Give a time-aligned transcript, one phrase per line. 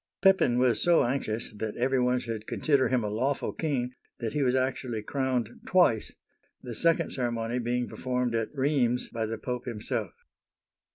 [0.23, 4.41] Pepin was so anxious that every one should consider him a lawful king, that he
[4.41, 6.11] was actually crowned twice,
[6.59, 10.13] the second ceremony being performed at Rheims, by the Pope himself.